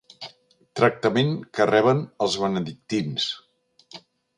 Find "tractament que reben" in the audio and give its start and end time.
0.79-2.03